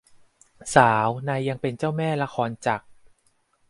[0.75, 2.85] สาวนายยังเป็นเจ้าแม่ละครจักร